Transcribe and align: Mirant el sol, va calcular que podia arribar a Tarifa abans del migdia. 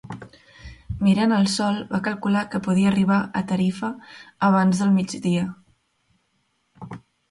Mirant 1.07 1.35
el 1.37 1.45
sol, 1.57 1.77
va 1.91 1.99
calcular 2.09 2.43
que 2.55 2.63
podia 2.69 2.91
arribar 2.95 3.21
a 3.43 3.47
Tarifa 3.55 3.95
abans 4.51 4.85
del 4.85 4.95
migdia. 5.01 5.49